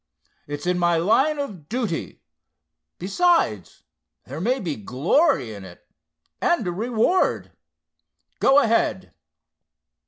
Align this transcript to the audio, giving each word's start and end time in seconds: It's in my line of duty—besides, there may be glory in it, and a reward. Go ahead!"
It's 0.47 0.65
in 0.65 0.79
my 0.79 0.97
line 0.97 1.37
of 1.37 1.69
duty—besides, 1.69 3.83
there 4.25 4.41
may 4.41 4.59
be 4.59 4.75
glory 4.75 5.53
in 5.53 5.63
it, 5.63 5.85
and 6.41 6.65
a 6.65 6.71
reward. 6.71 7.51
Go 8.39 8.57
ahead!" 8.57 9.13